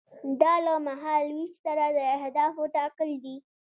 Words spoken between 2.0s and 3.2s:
اهدافو ټاکل